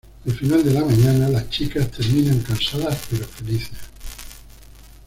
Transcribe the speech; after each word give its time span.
Al 0.25 0.31
final 0.33 0.63
de 0.63 0.73
la 0.73 0.83
mañana, 0.83 1.29
las 1.29 1.47
chicas 1.51 1.91
terminan 1.91 2.39
cansadas 2.39 2.99
pero 3.07 3.23
felices. 3.23 3.77